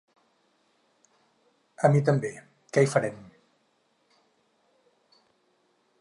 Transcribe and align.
A 1.89 1.91
mi 1.95 2.01
també, 2.09 2.31
què 2.77 2.85
hi 2.87 2.91
farem! 2.95 3.21